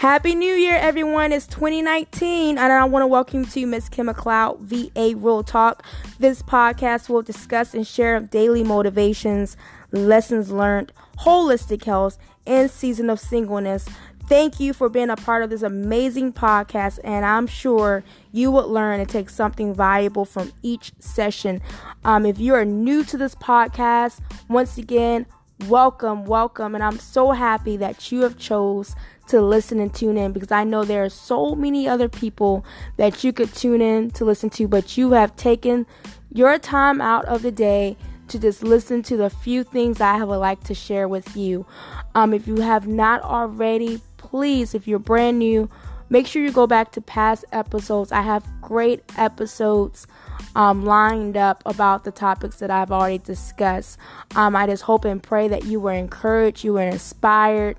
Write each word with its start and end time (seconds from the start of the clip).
Happy 0.00 0.34
New 0.34 0.54
Year, 0.54 0.76
everyone. 0.76 1.30
It's 1.30 1.46
2019, 1.46 2.56
and 2.56 2.72
I 2.72 2.82
want 2.86 3.02
to 3.02 3.06
welcome 3.06 3.40
you 3.40 3.44
to 3.44 3.66
Miss 3.66 3.90
Kim 3.90 4.06
McLeod, 4.06 4.58
VA 4.58 5.14
Real 5.14 5.42
Talk. 5.42 5.84
This 6.18 6.40
podcast 6.40 7.10
will 7.10 7.20
discuss 7.20 7.74
and 7.74 7.86
share 7.86 8.18
daily 8.18 8.64
motivations, 8.64 9.58
lessons 9.92 10.50
learned, 10.50 10.90
holistic 11.18 11.84
health, 11.84 12.16
and 12.46 12.70
season 12.70 13.10
of 13.10 13.20
singleness. 13.20 13.86
Thank 14.26 14.58
you 14.58 14.72
for 14.72 14.88
being 14.88 15.10
a 15.10 15.16
part 15.16 15.42
of 15.42 15.50
this 15.50 15.60
amazing 15.60 16.32
podcast, 16.32 16.98
and 17.04 17.26
I'm 17.26 17.46
sure 17.46 18.02
you 18.32 18.50
will 18.50 18.70
learn 18.70 19.00
and 19.00 19.08
take 19.08 19.28
something 19.28 19.74
valuable 19.74 20.24
from 20.24 20.50
each 20.62 20.92
session. 20.98 21.60
Um, 22.06 22.24
if 22.24 22.38
you 22.38 22.54
are 22.54 22.64
new 22.64 23.04
to 23.04 23.18
this 23.18 23.34
podcast, 23.34 24.20
once 24.48 24.78
again, 24.78 25.26
welcome, 25.68 26.24
welcome, 26.24 26.74
and 26.74 26.82
I'm 26.82 26.98
so 26.98 27.32
happy 27.32 27.76
that 27.76 28.10
you 28.10 28.22
have 28.22 28.38
chose 28.38 28.94
to 29.30 29.40
listen 29.40 29.78
and 29.78 29.94
tune 29.94 30.16
in 30.16 30.32
because 30.32 30.50
I 30.50 30.64
know 30.64 30.84
there 30.84 31.04
are 31.04 31.08
so 31.08 31.54
many 31.54 31.88
other 31.88 32.08
people 32.08 32.64
that 32.96 33.22
you 33.22 33.32
could 33.32 33.54
tune 33.54 33.80
in 33.80 34.10
to 34.12 34.24
listen 34.24 34.50
to, 34.50 34.66
but 34.66 34.98
you 34.98 35.12
have 35.12 35.36
taken 35.36 35.86
your 36.32 36.58
time 36.58 37.00
out 37.00 37.24
of 37.26 37.42
the 37.42 37.52
day 37.52 37.96
to 38.28 38.38
just 38.38 38.62
listen 38.62 39.02
to 39.04 39.16
the 39.16 39.30
few 39.30 39.62
things 39.64 40.00
I 40.00 40.22
would 40.22 40.36
like 40.36 40.64
to 40.64 40.74
share 40.74 41.08
with 41.08 41.36
you. 41.36 41.66
Um, 42.14 42.34
if 42.34 42.46
you 42.46 42.60
have 42.60 42.88
not 42.88 43.22
already, 43.22 44.00
please, 44.16 44.74
if 44.74 44.88
you're 44.88 44.98
brand 44.98 45.38
new, 45.38 45.68
make 46.08 46.26
sure 46.26 46.42
you 46.42 46.50
go 46.50 46.66
back 46.66 46.92
to 46.92 47.00
past 47.00 47.44
episodes. 47.52 48.10
I 48.10 48.22
have 48.22 48.46
great 48.60 49.02
episodes 49.16 50.06
um, 50.54 50.84
lined 50.84 51.36
up 51.36 51.62
about 51.66 52.04
the 52.04 52.12
topics 52.12 52.56
that 52.56 52.70
I've 52.70 52.90
already 52.90 53.18
discussed. 53.18 53.98
Um, 54.34 54.56
I 54.56 54.66
just 54.66 54.82
hope 54.82 55.04
and 55.04 55.22
pray 55.22 55.48
that 55.48 55.64
you 55.64 55.80
were 55.80 55.92
encouraged, 55.92 56.64
you 56.64 56.74
were 56.74 56.82
inspired 56.82 57.76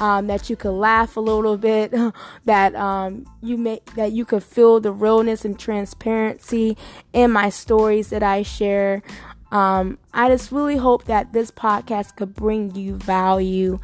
um, 0.00 0.26
that 0.26 0.50
you 0.50 0.56
could 0.56 0.72
laugh 0.72 1.16
a 1.16 1.20
little 1.20 1.56
bit, 1.56 1.94
that 2.44 2.74
um, 2.74 3.26
you 3.42 3.56
may 3.56 3.80
that 3.96 4.12
you 4.12 4.24
could 4.24 4.42
feel 4.42 4.80
the 4.80 4.92
realness 4.92 5.44
and 5.44 5.58
transparency 5.58 6.76
in 7.12 7.30
my 7.30 7.50
stories 7.50 8.10
that 8.10 8.22
I 8.22 8.42
share. 8.42 9.02
Um, 9.50 9.98
I 10.12 10.28
just 10.30 10.50
really 10.50 10.76
hope 10.76 11.04
that 11.04 11.32
this 11.32 11.52
podcast 11.52 12.16
could 12.16 12.34
bring 12.34 12.74
you 12.74 12.96
value 12.96 13.78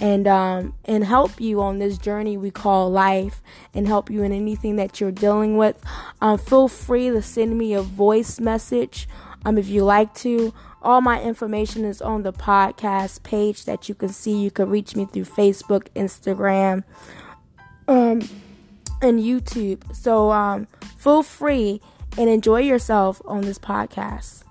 and 0.00 0.28
um, 0.28 0.74
and 0.84 1.04
help 1.04 1.40
you 1.40 1.60
on 1.60 1.78
this 1.78 1.98
journey 1.98 2.36
we 2.36 2.52
call 2.52 2.90
life 2.90 3.42
and 3.74 3.88
help 3.88 4.10
you 4.10 4.22
in 4.22 4.32
anything 4.32 4.76
that 4.76 5.00
you're 5.00 5.10
dealing 5.10 5.56
with. 5.56 5.82
Um, 6.20 6.38
feel 6.38 6.68
free 6.68 7.10
to 7.10 7.20
send 7.20 7.58
me 7.58 7.74
a 7.74 7.82
voice 7.82 8.38
message 8.38 9.08
um, 9.44 9.58
if 9.58 9.68
you 9.68 9.84
like 9.84 10.14
to. 10.16 10.52
All 10.82 11.00
my 11.00 11.20
information 11.20 11.84
is 11.84 12.00
on 12.00 12.22
the 12.22 12.32
podcast 12.32 13.22
page 13.22 13.64
that 13.64 13.88
you 13.88 13.94
can 13.94 14.10
see. 14.10 14.36
You 14.38 14.50
can 14.50 14.70
reach 14.70 14.94
me 14.94 15.06
through 15.06 15.24
Facebook, 15.24 15.88
Instagram, 15.96 16.84
um, 17.88 18.22
and 19.02 19.20
YouTube. 19.20 19.94
So 19.94 20.30
um, 20.30 20.66
feel 20.96 21.22
free 21.22 21.80
and 22.16 22.28
enjoy 22.30 22.60
yourself 22.60 23.20
on 23.26 23.42
this 23.42 23.58
podcast. 23.58 24.44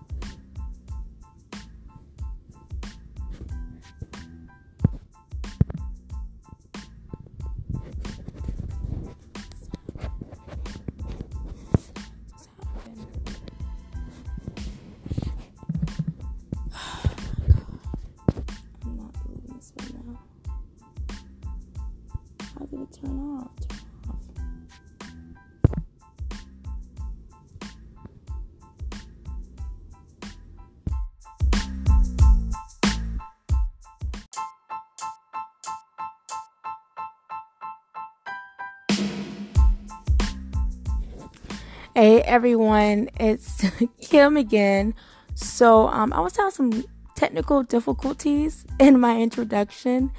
Everyone, 42.28 43.10
it's 43.20 43.64
Kim 44.02 44.38
again. 44.38 44.94
So 45.36 45.88
um, 45.88 46.14
I 46.14 46.20
was 46.20 46.36
having 46.36 46.52
some 46.52 46.84
technical 47.16 47.64
difficulties 47.64 48.66
in 48.80 49.00
my 49.00 49.20
introduction. 49.20 50.12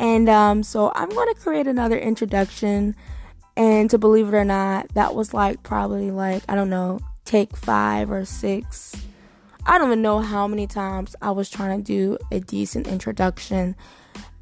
And 0.00 0.28
um, 0.28 0.62
so 0.62 0.92
I'm 0.94 1.08
going 1.08 1.32
to 1.32 1.40
create 1.40 1.66
another 1.66 1.98
introduction. 1.98 2.96
And 3.56 3.88
to 3.90 3.98
believe 3.98 4.28
it 4.28 4.34
or 4.34 4.44
not, 4.44 4.88
that 4.94 5.14
was 5.14 5.32
like 5.32 5.62
probably 5.62 6.10
like, 6.10 6.42
I 6.48 6.54
don't 6.54 6.70
know, 6.70 7.00
take 7.24 7.56
five 7.56 8.10
or 8.10 8.24
six. 8.24 8.96
I 9.66 9.78
don't 9.78 9.88
even 9.88 10.02
know 10.02 10.20
how 10.20 10.46
many 10.46 10.66
times 10.66 11.14
I 11.22 11.30
was 11.30 11.48
trying 11.48 11.78
to 11.78 11.84
do 11.84 12.18
a 12.30 12.40
decent 12.40 12.86
introduction. 12.86 13.76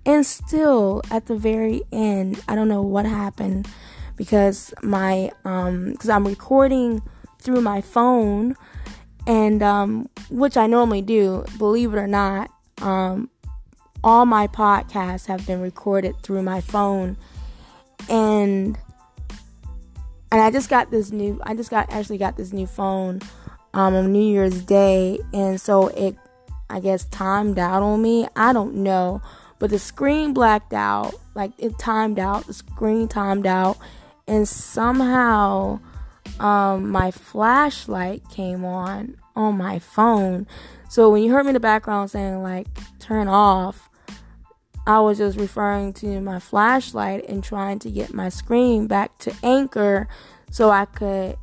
And 0.05 0.27
still, 0.27 1.03
at 1.11 1.27
the 1.27 1.37
very 1.37 1.83
end, 1.93 2.43
I 2.49 2.57
don't 2.57 2.69
know 2.69 2.83
what 2.83 3.07
happened 3.07 3.69
because 4.17 4.73
my, 4.83 5.31
um, 5.45 5.93
because 5.93 6.09
I'm 6.09 6.27
recording 6.27 7.03
through 7.39 7.61
my 7.61 7.81
phone 7.81 8.57
and, 9.27 9.63
um, 9.63 10.09
which 10.31 10.57
I 10.57 10.67
normally 10.67 11.03
do, 11.03 11.45
believe 11.59 11.93
it 11.95 11.99
or 11.99 12.07
not, 12.07 12.51
um, 12.81 13.31
all 14.05 14.27
my 14.27 14.47
podcasts 14.49 15.27
have 15.27 15.47
been 15.47 15.61
recorded 15.61 16.17
through 16.23 16.43
my 16.43 16.61
phone. 16.61 17.17
And 18.09 18.77
and 20.31 20.41
I 20.41 20.51
just 20.51 20.69
got 20.69 20.91
this 20.91 21.13
new 21.13 21.41
I 21.45 21.55
just 21.55 21.71
got 21.71 21.93
actually 21.93 22.19
got 22.19 22.37
this 22.37 22.53
new 22.53 22.67
phone 22.67 23.21
um 23.75 23.95
on 23.95 24.13
New 24.13 24.23
Year's 24.23 24.63
Day. 24.63 25.21
And 25.33 25.61
so 25.61 25.89
it 25.89 26.17
I 26.69 26.81
guess 26.81 27.05
timed 27.05 27.59
out 27.59 27.83
on 27.83 28.03
me. 28.03 28.27
I 28.35 28.53
don't 28.53 28.77
know. 28.77 29.23
But 29.59 29.71
the 29.71 29.79
screen 29.79 30.33
blacked 30.35 30.73
out, 30.73 31.15
like 31.35 31.53
it 31.59 31.79
timed 31.79 32.19
out, 32.19 32.47
the 32.47 32.55
screen 32.55 33.07
timed 33.07 33.47
out, 33.47 33.79
and 34.33 34.49
somehow 34.49 35.79
um 36.41 36.89
my 36.89 37.11
flashlight 37.11 38.27
came 38.31 38.65
on 38.65 39.15
on 39.37 39.59
my 39.59 39.79
phone. 39.79 40.47
So 40.89 41.11
when 41.11 41.23
you 41.23 41.31
heard 41.33 41.45
me 41.45 41.51
in 41.51 41.55
the 41.55 41.61
background 41.61 42.11
saying 42.11 42.43
like 42.43 42.67
turn 42.99 43.29
off, 43.29 43.91
I 44.87 45.01
was 45.01 45.19
just 45.19 45.39
referring 45.39 45.93
to 45.95 46.21
my 46.21 46.39
flashlight 46.39 47.29
and 47.29 47.45
trying 47.45 47.79
to 47.81 47.91
get 47.91 48.15
my 48.15 48.31
screen 48.31 48.87
back 48.87 49.19
to 49.19 49.37
anchor 49.43 50.09
so 50.51 50.71
I 50.71 50.87
could 50.87 51.37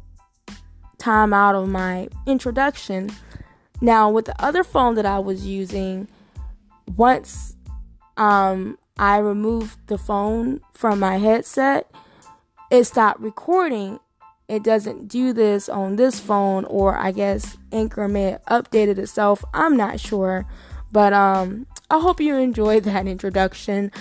time 0.98 1.32
out 1.32 1.54
of 1.54 1.70
my 1.70 2.10
introduction. 2.26 3.12
Now, 3.82 4.10
with 4.10 4.26
the 4.26 4.44
other 4.44 4.64
phone 4.64 4.96
that 4.96 5.06
I 5.06 5.20
was 5.20 5.46
using, 5.46 6.08
once 6.98 7.56
um, 8.18 8.78
I 8.98 9.20
removed 9.20 9.88
the 9.88 9.98
phone 9.98 10.60
from 10.74 11.00
my 11.00 11.18
headset, 11.18 11.90
it 12.70 12.84
stopped 12.86 13.20
recording. 13.20 14.00
It 14.48 14.64
doesn't 14.64 15.08
do 15.08 15.32
this 15.32 15.70
on 15.70 15.96
this 15.96 16.20
phone, 16.20 16.66
or 16.66 16.98
I 16.98 17.12
guess 17.12 17.58
Anchor 17.72 18.08
may 18.08 18.32
have 18.32 18.46
updated 18.46 18.98
itself. 18.98 19.44
I'm 19.54 19.78
not 19.78 20.00
sure. 20.00 20.46
But 20.92 21.14
um, 21.14 21.68
I 21.90 22.00
hope 22.00 22.20
you 22.20 22.36
enjoyed 22.36 22.84
that 22.86 23.08
introduction. 23.08 23.92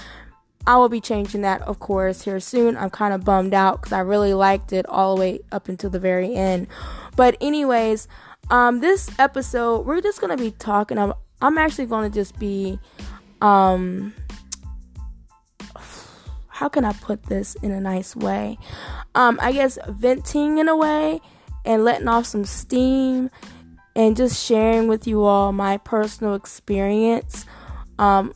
I 0.66 0.76
will 0.76 0.88
be 0.88 1.00
changing 1.00 1.42
that, 1.42 1.62
of 1.62 1.78
course, 1.78 2.22
here 2.22 2.40
soon. 2.40 2.76
I'm 2.76 2.90
kind 2.90 3.14
of 3.14 3.24
bummed 3.24 3.54
out 3.54 3.80
because 3.80 3.92
I 3.92 4.00
really 4.00 4.34
liked 4.34 4.72
it 4.72 4.86
all 4.86 5.14
the 5.14 5.20
way 5.20 5.40
up 5.50 5.68
until 5.68 5.88
the 5.88 5.98
very 5.98 6.34
end. 6.34 6.66
But, 7.16 7.36
anyways, 7.40 8.06
um, 8.50 8.80
this 8.80 9.10
episode, 9.18 9.86
we're 9.86 10.02
just 10.02 10.20
to 10.36 10.42
be 10.42 10.50
talking. 10.50 10.98
I'm, 10.98 11.14
I'm 11.40 11.56
actually 11.56 11.86
to 12.10 12.14
just 12.14 12.38
be, 12.38 12.78
um, 13.40 14.12
how 16.58 16.68
can 16.68 16.84
I 16.84 16.92
put 16.92 17.22
this 17.26 17.54
in 17.62 17.70
a 17.70 17.80
nice 17.80 18.16
way? 18.16 18.58
Um, 19.14 19.38
I 19.40 19.52
guess 19.52 19.78
venting 19.86 20.58
in 20.58 20.66
a 20.66 20.76
way 20.76 21.20
and 21.64 21.84
letting 21.84 22.08
off 22.08 22.26
some 22.26 22.44
steam 22.44 23.30
and 23.94 24.16
just 24.16 24.44
sharing 24.44 24.88
with 24.88 25.06
you 25.06 25.22
all 25.22 25.52
my 25.52 25.76
personal 25.76 26.34
experience 26.34 27.46
um, 28.00 28.34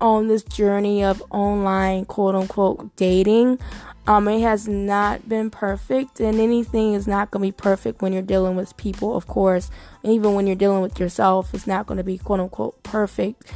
on 0.00 0.28
this 0.28 0.44
journey 0.44 1.02
of 1.02 1.20
online 1.30 2.04
quote 2.04 2.36
unquote 2.36 2.94
dating. 2.94 3.58
Um, 4.06 4.28
it 4.28 4.42
has 4.42 4.68
not 4.68 5.28
been 5.28 5.50
perfect, 5.50 6.20
and 6.20 6.38
anything 6.38 6.94
is 6.94 7.08
not 7.08 7.32
going 7.32 7.42
to 7.42 7.48
be 7.48 7.60
perfect 7.60 8.02
when 8.02 8.12
you're 8.12 8.22
dealing 8.22 8.54
with 8.54 8.76
people, 8.76 9.16
of 9.16 9.26
course. 9.26 9.68
Even 10.04 10.34
when 10.34 10.46
you're 10.46 10.54
dealing 10.54 10.80
with 10.80 11.00
yourself, 11.00 11.52
it's 11.52 11.66
not 11.66 11.86
going 11.86 11.98
to 11.98 12.04
be 12.04 12.18
quote 12.18 12.38
unquote 12.38 12.80
perfect. 12.84 13.50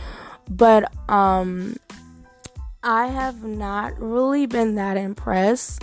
But 0.51 0.91
um, 1.09 1.77
I 2.91 3.09
have 3.09 3.45
not 3.45 4.01
really 4.01 4.47
been 4.47 4.77
that 4.77 4.97
impressed 4.97 5.83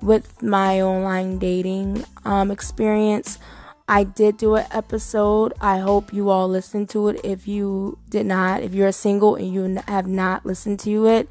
with 0.00 0.42
my 0.42 0.80
online 0.80 1.38
dating 1.38 2.04
um, 2.24 2.50
experience. 2.50 3.38
I 3.86 4.02
did 4.02 4.38
do 4.38 4.56
an 4.56 4.66
episode. 4.72 5.52
I 5.60 5.78
hope 5.78 6.12
you 6.12 6.30
all 6.30 6.48
listened 6.48 6.90
to 6.90 7.10
it. 7.10 7.20
If 7.22 7.46
you 7.46 7.96
did 8.08 8.26
not, 8.26 8.64
if 8.64 8.74
you're 8.74 8.90
single 8.90 9.36
and 9.36 9.54
you 9.54 9.80
have 9.86 10.08
not 10.08 10.44
listened 10.44 10.80
to 10.80 11.06
it, 11.06 11.28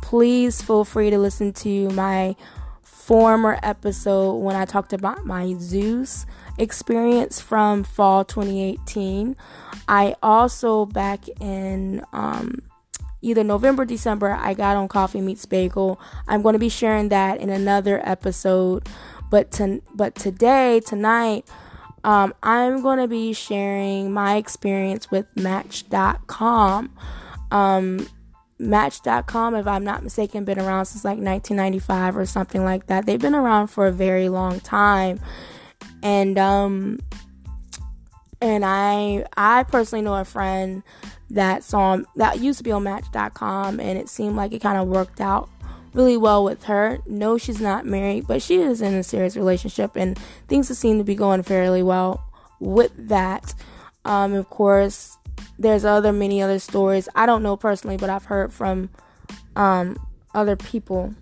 please 0.00 0.62
feel 0.62 0.84
free 0.84 1.10
to 1.10 1.18
listen 1.18 1.52
to 1.54 1.90
my 1.90 2.36
former 2.82 3.58
episode 3.64 4.34
when 4.36 4.54
I 4.54 4.64
talked 4.64 4.92
about 4.92 5.26
my 5.26 5.46
Zoosk 5.54 6.24
experience 6.56 7.40
from 7.40 7.82
fall 7.82 8.24
2018. 8.24 9.34
I 9.88 10.14
also, 10.22 10.86
back 10.86 11.28
in 11.40 12.04
um, 12.12 12.62
either 13.22 13.42
November, 13.44 13.84
December, 13.84 14.32
I 14.32 14.54
got 14.54 14.76
on 14.76 14.88
Coffee 14.88 15.20
Meets 15.20 15.46
Bagel. 15.46 15.98
I'm 16.28 16.42
going 16.42 16.52
to 16.52 16.58
be 16.58 16.68
sharing 16.68 17.08
that 17.08 17.40
in 17.40 17.48
another 17.48 18.06
episode. 18.06 18.88
But 19.30 19.50
to, 19.52 19.80
but 19.94 20.14
today, 20.14 20.80
tonight, 20.80 21.48
um, 22.04 22.34
I'm 22.42 22.82
going 22.82 22.98
to 22.98 23.08
be 23.08 23.32
sharing 23.32 24.12
my 24.12 24.36
experience 24.36 25.10
with 25.10 25.26
Match.com. 25.36 26.92
Um, 27.50 28.08
Match.com, 28.58 29.54
if 29.54 29.66
I'm 29.66 29.84
not 29.84 30.02
mistaken, 30.02 30.44
been 30.44 30.58
around 30.58 30.86
since 30.86 31.04
like 31.04 31.18
1995 31.18 32.16
or 32.16 32.26
something 32.26 32.64
like 32.64 32.86
that. 32.86 33.06
They've 33.06 33.20
been 33.20 33.34
around 33.34 33.68
for 33.68 33.86
a 33.86 33.92
very 33.92 34.28
long 34.28 34.60
time, 34.60 35.20
and 36.02 36.38
um, 36.38 37.00
and 38.42 38.64
I 38.64 39.24
I 39.36 39.62
personally 39.62 40.04
know 40.04 40.16
a 40.16 40.24
friend 40.24 40.82
that 41.30 41.62
saw 41.62 41.98
that 42.16 42.40
used 42.40 42.58
to 42.58 42.64
be 42.64 42.72
on 42.72 42.82
Match.com, 42.82 43.80
and 43.80 43.98
it 43.98 44.08
seemed 44.08 44.36
like 44.36 44.52
it 44.52 44.60
kind 44.60 44.76
of 44.76 44.88
worked 44.88 45.20
out 45.20 45.48
really 45.94 46.16
well 46.16 46.42
with 46.42 46.64
her. 46.64 46.98
No, 47.06 47.38
she's 47.38 47.60
not 47.60 47.86
married, 47.86 48.26
but 48.26 48.42
she 48.42 48.56
is 48.56 48.82
in 48.82 48.94
a 48.94 49.04
serious 49.04 49.36
relationship, 49.36 49.94
and 49.94 50.18
things 50.48 50.76
seem 50.76 50.98
to 50.98 51.04
be 51.04 51.14
going 51.14 51.44
fairly 51.44 51.82
well 51.82 52.24
with 52.58 52.92
that. 53.08 53.54
Um, 54.04 54.34
of 54.34 54.50
course, 54.50 55.16
there's 55.58 55.84
other 55.84 56.12
many 56.12 56.42
other 56.42 56.58
stories. 56.58 57.08
I 57.14 57.26
don't 57.26 57.44
know 57.44 57.56
personally, 57.56 57.96
but 57.96 58.10
I've 58.10 58.24
heard 58.24 58.52
from 58.52 58.90
um, 59.54 59.96
other 60.34 60.56
people. 60.56 61.14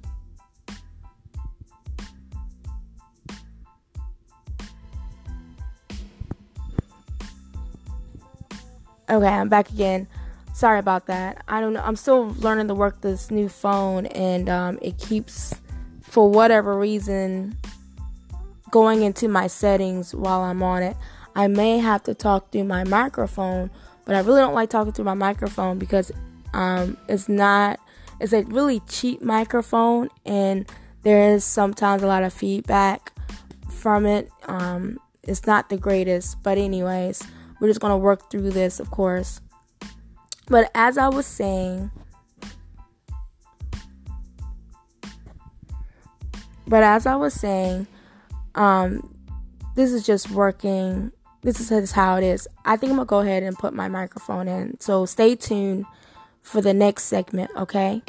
Okay, 9.11 9.27
I'm 9.27 9.49
back 9.49 9.71
again. 9.71 10.07
Sorry 10.55 10.79
about 10.79 11.07
that. 11.07 11.43
I 11.49 11.61
don't 11.61 11.73
know. 11.73 11.83
I'm 11.85 11.97
still 11.97 12.35
learning 12.39 12.69
to 12.69 12.75
work 12.75 13.01
this 13.01 13.31
new 13.31 13.49
phone, 13.49 14.07
and 14.07 14.49
um, 14.49 14.79
it 14.83 14.99
keeps, 14.99 15.55
for 16.03 16.31
whatever 16.31 16.79
reason, 16.79 17.57
going 18.71 19.03
into 19.03 19.29
my 19.29 19.47
settings 19.47 20.15
while 20.15 20.43
I'm 20.43 20.63
on 20.63 20.83
it. 20.83 20.97
I 21.35 21.49
may 21.49 21.79
have 21.79 22.03
to 22.05 22.15
talk 22.15 22.51
through 22.51 22.65
my 22.65 22.85
microphone 22.85 23.71
but 24.11 24.17
I 24.17 24.21
really 24.23 24.41
don't 24.41 24.55
like 24.55 24.71
talking 24.71 24.93
through 24.93 25.05
my 25.05 25.15
microphone 25.15 25.79
because 25.79 26.11
um, 26.53 26.97
it's 27.09 27.29
not, 27.29 27.79
it's 28.19 28.33
a 28.33 28.43
really 28.43 28.81
cheap 28.89 29.23
microphone 29.23 30.09
and 30.27 30.69
there 31.05 31.33
is 31.33 31.45
sometimes 31.45 32.03
a 32.03 32.09
lot 32.09 32.25
of 32.25 32.33
feedback 32.33 33.13
from 33.71 34.07
it. 34.07 34.29
Um, 34.47 34.99
it's 35.23 35.47
not 35.47 35.69
the 35.69 35.77
greatest, 35.77 36.43
but, 36.43 36.59
anyways, 36.59 37.23
we're 37.61 37.69
just 37.69 37.81
going 37.81 37.93
to 37.93 37.97
work 37.97 38.31
through 38.31 38.51
this, 38.51 38.81
of 38.81 38.91
course. 38.91 39.41
But 40.49 40.71
as 40.75 40.99
I 40.99 41.09
was 41.09 41.27
saying, 41.27 41.91
but 46.67 46.83
as 46.83 47.07
I 47.07 47.15
was 47.17 47.35
saying, 47.35 47.87
um, 48.57 49.15
this 49.77 49.93
is 49.93 50.05
just 50.05 50.31
working 50.31 51.13
this 51.43 51.71
is 51.71 51.93
how 51.93 52.17
it 52.17 52.25
is. 52.25 52.47
I 52.65 52.77
think 52.77 52.91
I'm 52.91 52.97
gonna 52.97 53.07
go 53.07 53.21
ahead 53.21 53.43
and 53.43 53.57
put 53.57 53.73
my 53.73 53.89
microphone 53.89 54.47
in. 54.47 54.79
So 54.81 55.07
stay 55.07 55.35
tuned 55.35 55.87
for 56.43 56.61
the 56.61 56.75
next 56.75 57.05
segment, 57.05 57.51
okay? 57.57 58.03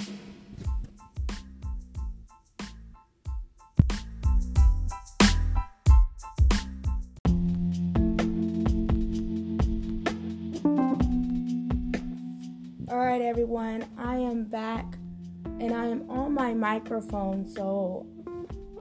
Microphone, 16.61 17.49
so 17.49 18.05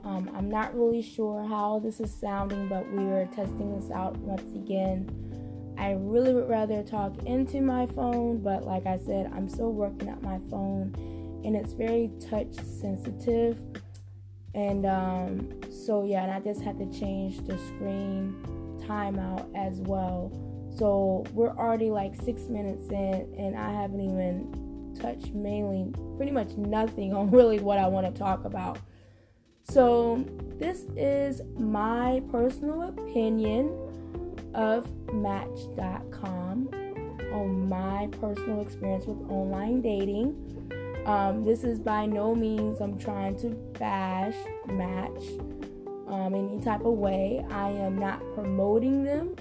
um, 0.05 0.31
I'm 0.37 0.51
not 0.51 0.77
really 0.77 1.03
sure 1.03 1.47
how 1.49 1.81
this 1.81 1.99
is 1.99 2.15
sounding, 2.15 2.69
but 2.69 2.87
we 2.93 3.05
are 3.05 3.27
testing 3.35 3.81
this 3.81 3.91
out 3.91 4.17
once 4.19 4.55
again. 4.55 5.09
I 5.79 5.93
really 5.93 6.35
would 6.35 6.49
rather 6.49 6.83
talk 6.83 7.17
into 7.25 7.63
my 7.63 7.87
phone, 7.87 8.43
but 8.43 8.67
like 8.67 8.87
I 8.87 8.99
said, 8.99 9.33
I'm 9.35 9.49
still 9.49 9.73
working 9.73 10.11
at 10.11 10.23
my 10.23 10.39
phone 10.51 10.95
and 11.43 11.57
it's 11.57 11.73
very 11.73 12.11
touch 12.29 12.53
sensitive. 12.55 13.59
And 14.55 14.85
um, 14.85 15.61
so, 15.71 16.05
yeah, 16.05 16.25
and 16.25 16.33
I 16.33 16.41
just 16.41 16.61
had 16.61 16.79
to 16.81 17.01
change 17.01 17.39
the 17.47 17.57
screen 17.57 18.35
timeout 18.87 19.49
as 19.57 19.79
well. 19.79 20.31
So, 20.77 21.25
we're 21.33 21.57
already 21.57 21.91
like 21.91 22.15
six 22.23 22.43
minutes 22.43 22.91
in, 22.91 23.33
and 23.39 23.57
I 23.57 23.73
haven't 23.73 24.01
even 24.01 24.70
touched 25.01 25.33
mainly 25.35 25.93
pretty 26.17 26.33
much 26.33 26.51
nothing 26.57 27.15
on 27.15 27.31
really 27.33 27.59
what 27.59 27.79
I 27.79 27.87
want 27.87 28.13
to 28.13 28.19
talk 28.19 28.45
about. 28.45 28.79
So, 29.63 30.25
this 30.59 30.87
is 30.97 31.43
my 31.57 32.23
personal 32.31 32.83
opinion 32.83 33.71
of 34.55 34.89
Match.com 35.13 36.69
on 37.33 37.69
my 37.69 38.09
personal 38.21 38.61
experience 38.61 39.07
with 39.07 39.31
online 39.31 39.81
dating. 39.81 40.47
Um, 41.07 41.45
this 41.45 41.65
is 41.65 41.79
by 41.79 42.07
no 42.07 42.35
means 42.35 42.81
I'm 42.81 42.99
trying 42.99 43.39
to 43.41 43.51
bash 43.79 44.35
Match 44.67 45.23
um, 46.09 46.35
any 46.35 46.61
type 46.63 46.85
of 46.85 46.95
way. 46.95 47.45
I 47.51 47.71
am 47.71 47.97
not 47.97 48.21
promoting 48.35 49.05
them 49.05 49.37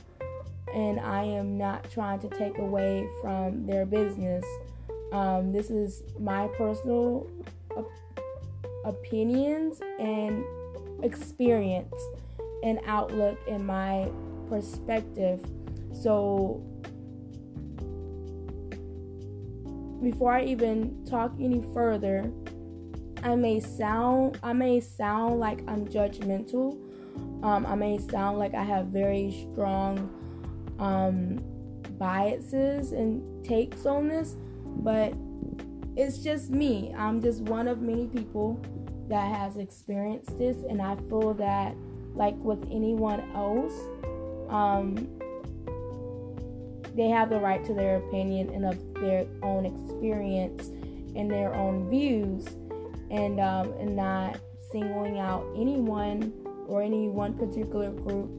and 0.73 0.99
I 0.99 1.23
am 1.23 1.57
not 1.57 1.89
trying 1.91 2.19
to 2.19 2.29
take 2.29 2.57
away 2.59 3.07
from 3.21 3.65
their 3.65 3.85
business. 3.85 4.45
Um, 5.11 5.51
this 5.51 5.69
is 5.69 6.03
my 6.19 6.47
personal 6.57 7.29
opinions 8.85 9.81
and 9.99 10.43
experience 11.03 11.95
and 12.63 12.79
outlook 12.85 13.39
and 13.47 13.65
my 13.65 14.09
perspective. 14.49 15.39
So 15.93 16.63
before 20.01 20.33
I 20.33 20.43
even 20.43 21.05
talk 21.05 21.33
any 21.39 21.63
further, 21.73 22.31
I 23.23 23.35
may 23.35 23.59
sound 23.59 24.39
I 24.43 24.53
may 24.53 24.79
sound 24.79 25.39
like 25.39 25.61
I'm 25.67 25.87
judgmental. 25.87 26.77
Um, 27.43 27.65
I 27.65 27.75
may 27.75 27.97
sound 27.97 28.37
like 28.37 28.53
I 28.53 28.63
have 28.63 28.87
very 28.87 29.47
strong 29.51 30.09
um, 30.79 31.43
biases 31.97 32.91
and 32.93 33.45
takes 33.45 33.85
on 33.85 34.07
this, 34.07 34.35
but 34.79 35.13
it's 35.95 36.19
just 36.19 36.49
me. 36.49 36.93
I'm 36.97 37.21
just 37.21 37.41
one 37.41 37.67
of 37.67 37.81
many 37.81 38.07
people 38.07 38.59
that 39.09 39.35
has 39.35 39.57
experienced 39.57 40.37
this, 40.37 40.57
and 40.69 40.81
I 40.81 40.95
feel 40.95 41.33
that, 41.35 41.75
like 42.13 42.35
with 42.37 42.63
anyone 42.71 43.21
else, 43.35 43.73
um, 44.49 45.07
they 46.95 47.09
have 47.09 47.29
the 47.29 47.39
right 47.39 47.63
to 47.65 47.73
their 47.73 47.97
opinion 47.97 48.49
and 48.49 48.65
of 48.65 48.77
their 48.95 49.25
own 49.43 49.65
experience 49.65 50.67
and 51.15 51.29
their 51.29 51.53
own 51.53 51.89
views, 51.89 52.45
and 53.09 53.39
um, 53.39 53.73
and 53.79 53.95
not 53.95 54.39
singling 54.71 55.19
out 55.19 55.45
anyone 55.55 56.31
or 56.67 56.83
any 56.83 57.09
one 57.09 57.33
particular 57.33 57.91
group 57.91 58.29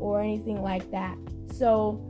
or 0.00 0.20
anything 0.20 0.62
like 0.62 0.90
that. 0.90 1.16
So 1.52 2.00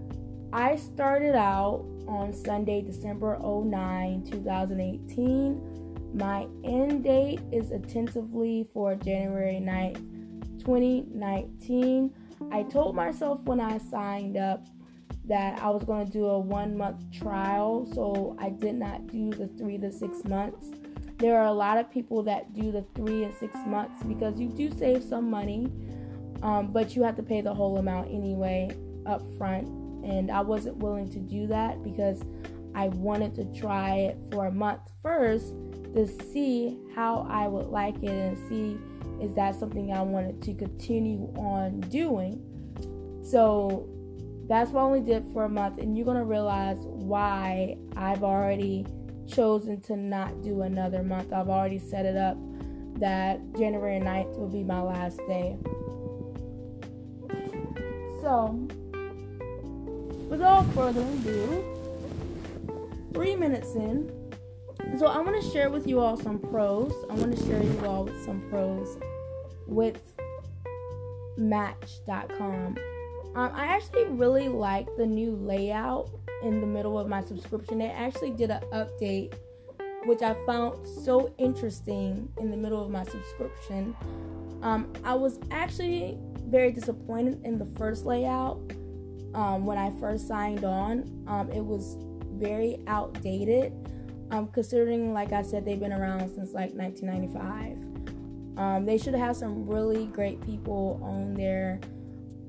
I 0.55 0.77
started 0.77 1.35
out 1.35 1.87
on 2.07 2.35
Sunday, 2.35 2.83
December 2.83 3.39
09, 3.43 4.25
2018. 4.31 6.13
My 6.15 6.47
end 6.63 7.05
date 7.05 7.41
is 7.51 7.71
attentively 7.71 8.69
for 8.75 8.95
January 8.95 9.63
9th, 9.63 10.59
2019. 10.59 12.13
I 12.51 12.65
told 12.65 12.95
myself 12.95 13.43
when 13.45 13.61
I 13.61 13.79
signed 13.79 14.37
up 14.37 14.67
that 15.25 15.59
I 15.63 15.71
was 15.71 15.85
going 15.85 16.05
to 16.05 16.13
do 16.13 16.27
a 16.27 16.39
one 16.39 16.77
month 16.77 17.01
trial, 17.19 17.89
so 17.95 18.37
I 18.39 18.51
did 18.51 18.75
not 18.75 19.07
do 19.07 19.31
the 19.31 19.47
three 19.47 19.79
to 19.79 19.91
six 19.91 20.23
months. 20.25 20.67
There 21.17 21.39
are 21.39 21.47
a 21.47 21.53
lot 21.53 21.79
of 21.79 21.91
people 21.91 22.23
that 22.25 22.53
do 22.53 22.71
the 22.71 22.85
three 22.95 23.25
and 23.25 23.35
six 23.41 23.57
months 23.67 24.03
because 24.03 24.39
you 24.39 24.49
do 24.49 24.71
save 24.71 25.03
some 25.03 25.31
money, 25.31 25.73
um, 26.43 26.73
but 26.73 26.95
you 26.95 27.05
have 27.05 27.17
to 27.17 27.23
pay 27.23 27.41
the 27.41 27.55
whole 27.55 27.79
amount 27.79 28.09
anyway 28.09 28.77
up 29.07 29.23
front 29.39 29.82
and 30.05 30.31
I 30.31 30.41
wasn't 30.41 30.77
willing 30.77 31.11
to 31.11 31.19
do 31.19 31.47
that 31.49 31.83
because 31.83 32.21
I 32.75 32.89
wanted 32.89 33.35
to 33.37 33.61
try 33.61 33.97
it 33.97 34.19
for 34.31 34.47
a 34.47 34.53
month 34.53 34.81
first 35.03 35.55
to 35.95 36.07
see 36.33 36.79
how 36.95 37.27
I 37.29 37.49
would 37.49 37.67
like 37.67 38.03
it 38.03 38.09
and 38.09 38.39
see 38.49 38.79
is 39.23 39.35
that 39.35 39.55
something 39.59 39.93
I 39.93 40.03
wanted 40.03 40.43
to 40.43 40.55
continue 40.55 41.33
on 41.37 41.81
doing. 41.81 42.43
So 43.23 43.89
that's 44.49 44.71
what 44.71 44.81
I 44.81 44.85
only 44.85 45.01
did 45.01 45.25
for 45.33 45.45
a 45.45 45.49
month, 45.49 45.79
and 45.79 45.97
you're 45.97 46.07
gonna 46.07 46.25
realize 46.25 46.79
why 46.81 47.77
I've 47.97 48.25
already 48.25 48.87
chosen 49.27 49.81
to 49.83 49.97
not 49.97 50.43
do 50.43 50.63
another 50.63 51.03
month. 51.03 51.33
I've 51.33 51.49
already 51.49 51.79
set 51.79 52.05
it 52.05 52.17
up 52.17 52.37
that 52.99 53.41
January 53.57 54.01
9th 54.01 54.37
will 54.39 54.49
be 54.49 54.65
my 54.65 54.81
last 54.83 55.19
day. 55.29 55.57
So, 58.21 58.69
without 60.33 60.65
further 60.73 61.03
ado, 61.03 61.63
three 63.13 63.37
minutes 63.37 63.75
in. 63.75 64.11
So, 64.99 65.07
I 65.07 65.21
want 65.21 65.41
to 65.43 65.51
share 65.51 65.69
with 65.69 65.87
you 65.87 66.01
all 66.01 66.17
some 66.17 66.39
pros. 66.39 66.91
I 67.11 67.15
want 67.15 67.37
to 67.37 67.45
share 67.45 67.63
you 67.63 67.85
all 67.85 68.09
some 68.25 68.41
pros 68.49 68.97
with 69.67 70.01
Match.com. 71.37 72.79
Um, 73.35 73.51
I 73.55 73.67
actually 73.67 74.05
really 74.07 74.49
like 74.49 74.87
the 74.97 75.05
new 75.05 75.33
layout 75.37 76.09
in 76.43 76.63
the 76.63 76.67
middle 76.67 76.99
of 76.99 77.09
my 77.09 77.23
subscription. 77.23 77.79
They 77.79 77.91
actually 77.91 78.31
did 78.31 78.51
an 78.51 78.63
update, 78.73 79.35
which 80.07 80.23
I 80.23 80.35
found 80.47 80.87
so 81.05 81.35
interesting 81.37 82.31
in 82.41 82.51
the 82.51 82.57
middle 82.57 82.83
of 82.83 82.91
my 82.91 83.05
subscription. 83.05 83.95
Um, 84.63 84.91
I 85.05 85.13
was 85.13 85.39
actually 85.51 86.17
very 86.47 86.73
disappointed 86.73 87.45
in 87.45 87.59
the 87.59 87.67
first 87.67 88.07
layout 88.07 88.61
um, 89.35 89.67
when 89.67 89.79
I 89.79 89.91
first 90.01 90.29
signed 90.29 90.65
on. 90.65 91.25
Um, 91.27 91.51
it 91.51 91.65
was 91.65 91.97
very 92.33 92.79
outdated, 92.87 93.73
um, 94.31 94.49
considering, 94.49 95.13
like 95.13 95.33
I 95.33 95.43
said, 95.43 95.65
they've 95.65 95.81
been 95.81 95.93
around 95.93 96.35
since 96.35 96.53
like 96.53 96.73
1995. 96.73 98.59
Um, 98.59 98.85
they 98.85 98.99
should 98.99 99.15
have 99.15 99.37
some 99.37 99.67
really 99.67 100.07
great 100.07 100.41
people 100.45 101.01
on 101.03 101.35
their 101.35 101.81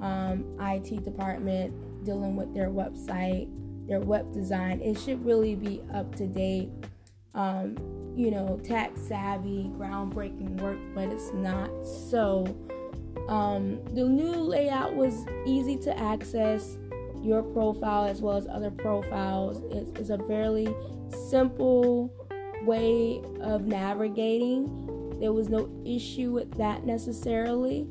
um, 0.01 0.45
IT 0.59 1.03
department 1.03 2.03
dealing 2.03 2.35
with 2.35 2.53
their 2.53 2.69
website 2.69 3.47
their 3.87 3.99
web 3.99 4.33
design. 4.33 4.81
It 4.81 4.99
should 4.99 5.23
really 5.25 5.55
be 5.55 5.81
up 5.93 6.15
to 6.15 6.27
date, 6.27 6.69
um, 7.35 7.75
you 8.15 8.31
know, 8.31 8.59
tech 8.63 8.91
savvy, 8.97 9.71
groundbreaking 9.75 10.61
work, 10.61 10.79
but 10.93 11.09
it's 11.09 11.33
not. 11.33 11.69
So, 11.85 12.45
um, 13.27 13.84
the 13.93 14.03
new 14.03 14.32
layout 14.32 14.96
was 14.96 15.25
easy 15.46 15.77
to 15.77 15.98
access 15.98 16.77
your 17.22 17.41
profile 17.41 18.03
as 18.03 18.22
well 18.22 18.36
as 18.36 18.48
other 18.48 18.70
profiles. 18.70 19.62
It's, 19.98 20.10
a 20.10 20.17
fairly 20.27 20.67
simple 21.29 22.13
way 22.63 23.22
of 23.39 23.65
navigating. 23.65 25.20
There 25.20 25.32
was 25.32 25.48
no 25.48 25.70
issue 25.86 26.32
with 26.32 26.58
that 26.58 26.86
necessarily. 26.86 27.88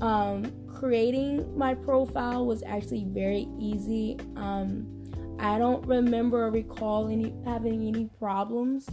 Um, 0.00 0.52
creating 0.66 1.56
my 1.56 1.74
profile 1.74 2.44
was 2.44 2.64
actually 2.64 3.04
very 3.04 3.48
easy. 3.58 4.18
Um, 4.36 4.90
I 5.38 5.58
don't 5.58 5.86
remember 5.86 6.46
or 6.46 6.50
recall 6.50 7.08
any 7.08 7.32
having 7.44 7.86
any 7.86 8.10
problems 8.18 8.88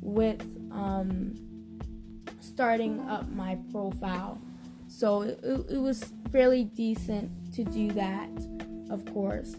with 0.00 0.42
um, 0.70 1.34
starting 2.40 3.00
up 3.08 3.28
my 3.30 3.58
profile. 3.70 4.38
So 4.92 5.22
it, 5.22 5.40
it 5.42 5.78
was 5.78 6.04
fairly 6.30 6.64
decent 6.64 7.54
to 7.54 7.64
do 7.64 7.90
that, 7.92 8.28
of 8.90 9.04
course. 9.12 9.56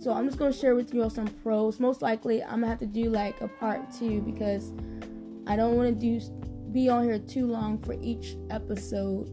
So 0.00 0.12
I'm 0.12 0.26
just 0.26 0.38
gonna 0.38 0.52
share 0.52 0.74
with 0.74 0.94
you 0.94 1.02
all 1.02 1.10
some 1.10 1.28
pros. 1.28 1.80
Most 1.80 2.02
likely 2.02 2.42
I'm 2.42 2.60
gonna 2.60 2.68
have 2.68 2.78
to 2.78 2.86
do 2.86 3.10
like 3.10 3.40
a 3.40 3.48
part 3.48 3.92
two 3.92 4.22
because 4.22 4.70
I 5.46 5.56
don't 5.56 5.76
want 5.76 5.88
to 5.88 6.18
do 6.18 6.24
be 6.72 6.88
on 6.88 7.04
here 7.04 7.18
too 7.18 7.46
long 7.46 7.78
for 7.78 7.94
each 8.00 8.36
episode. 8.50 9.28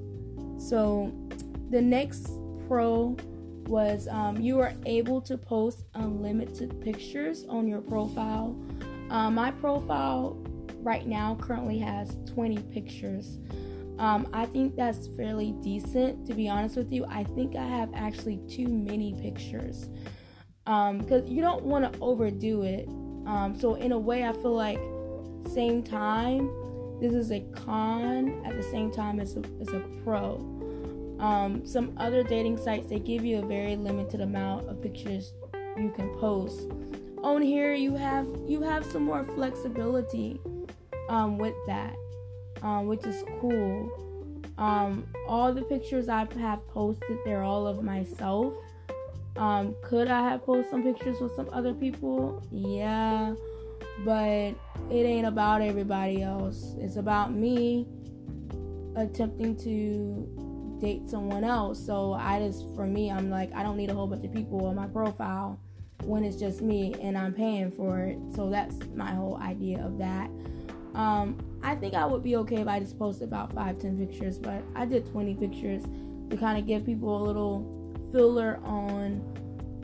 So 0.59 1.13
the 1.69 1.81
next 1.81 2.29
pro 2.67 3.15
was 3.67 4.07
um, 4.07 4.39
you 4.39 4.59
are 4.59 4.73
able 4.85 5.21
to 5.21 5.37
post 5.37 5.83
unlimited 5.93 6.81
pictures 6.81 7.45
on 7.47 7.67
your 7.67 7.81
profile. 7.81 8.55
Um, 9.09 9.35
my 9.35 9.51
profile 9.51 10.37
right 10.79 11.05
now 11.05 11.37
currently 11.41 11.79
has 11.79 12.15
20 12.33 12.57
pictures. 12.73 13.37
Um, 14.01 14.27
I 14.33 14.47
think 14.47 14.75
that's 14.75 15.05
fairly 15.15 15.51
decent, 15.61 16.25
to 16.25 16.33
be 16.33 16.49
honest 16.49 16.75
with 16.75 16.91
you. 16.91 17.05
I 17.05 17.23
think 17.23 17.55
I 17.55 17.63
have 17.63 17.91
actually 17.93 18.39
too 18.49 18.67
many 18.67 19.13
pictures 19.13 19.89
because 20.65 21.21
um, 21.21 21.27
you 21.27 21.43
don't 21.43 21.63
want 21.63 21.93
to 21.93 21.99
overdo 21.99 22.63
it. 22.63 22.87
Um, 23.27 23.55
so, 23.59 23.75
in 23.75 23.91
a 23.91 23.99
way, 23.99 24.25
I 24.25 24.33
feel 24.33 24.55
like 24.55 24.79
same 25.53 25.83
time, 25.83 26.49
this 26.99 27.13
is 27.13 27.31
a 27.31 27.41
con 27.53 28.43
at 28.43 28.57
the 28.57 28.63
same 28.63 28.91
time 28.91 29.19
a, 29.19 29.21
as 29.21 29.35
a 29.35 29.83
pro. 30.03 30.37
Um, 31.19 31.63
some 31.63 31.93
other 31.97 32.23
dating 32.23 32.57
sites 32.57 32.89
they 32.89 32.97
give 32.97 33.23
you 33.23 33.37
a 33.37 33.45
very 33.45 33.75
limited 33.75 34.21
amount 34.21 34.67
of 34.67 34.81
pictures 34.81 35.33
you 35.77 35.91
can 35.91 36.09
post. 36.15 36.71
On 37.21 37.39
here 37.39 37.75
you 37.75 37.93
have 37.93 38.25
you 38.47 38.63
have 38.63 38.83
some 38.83 39.03
more 39.03 39.23
flexibility 39.35 40.41
um, 41.07 41.37
with 41.37 41.53
that, 41.67 41.95
um, 42.61 42.87
which 42.87 43.05
is 43.05 43.23
cool. 43.39 43.89
Um, 44.57 45.07
all 45.27 45.53
the 45.53 45.63
pictures 45.63 46.09
I 46.09 46.27
have 46.39 46.67
posted, 46.69 47.17
they're 47.25 47.43
all 47.43 47.65
of 47.67 47.83
myself. 47.83 48.53
Um, 49.37 49.75
could 49.81 50.07
I 50.07 50.21
have 50.29 50.45
posted 50.45 50.69
some 50.71 50.83
pictures 50.83 51.19
with 51.19 51.35
some 51.35 51.49
other 51.51 51.73
people? 51.73 52.43
Yeah, 52.51 53.33
but 54.03 54.53
it 54.89 55.05
ain't 55.05 55.25
about 55.25 55.61
everybody 55.61 56.21
else. 56.21 56.75
It's 56.77 56.97
about 56.97 57.33
me 57.33 57.87
attempting 58.95 59.55
to 59.57 60.77
date 60.81 61.09
someone 61.09 61.43
else. 61.43 61.83
So 61.83 62.13
I 62.13 62.39
just, 62.39 62.65
for 62.75 62.85
me, 62.85 63.11
I'm 63.11 63.29
like, 63.29 63.53
I 63.53 63.63
don't 63.63 63.77
need 63.77 63.89
a 63.89 63.93
whole 63.93 64.07
bunch 64.07 64.25
of 64.25 64.33
people 64.33 64.65
on 64.65 64.75
my 64.75 64.87
profile 64.87 65.59
when 66.03 66.23
it's 66.23 66.35
just 66.35 66.61
me 66.61 66.95
and 67.01 67.17
I'm 67.17 67.33
paying 67.33 67.71
for 67.71 67.99
it. 67.99 68.17
So 68.35 68.49
that's 68.49 68.75
my 68.95 69.11
whole 69.11 69.37
idea 69.37 69.85
of 69.85 69.97
that. 69.99 70.29
Um, 70.93 71.37
I 71.63 71.75
think 71.75 71.93
I 71.93 72.05
would 72.05 72.23
be 72.23 72.35
okay 72.37 72.57
if 72.57 72.67
I 72.67 72.79
just 72.79 72.97
posted 72.97 73.27
about 73.27 73.53
five, 73.53 73.79
ten 73.79 73.97
pictures, 73.97 74.37
but 74.37 74.63
I 74.75 74.85
did 74.85 75.09
20 75.11 75.35
pictures 75.35 75.83
to 76.29 76.37
kind 76.37 76.57
of 76.57 76.65
give 76.65 76.85
people 76.85 77.21
a 77.21 77.23
little 77.23 77.95
filler 78.11 78.59
on 78.63 79.21